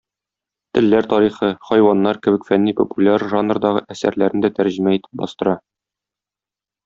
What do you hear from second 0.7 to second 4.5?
"Телләр тарихы", "Хайваннар" кебек фәнни-популяр жанрдагы әсәрләрне